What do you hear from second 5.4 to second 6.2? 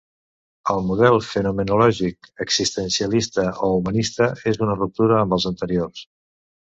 anteriors.